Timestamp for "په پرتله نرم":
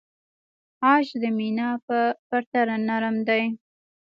1.85-3.15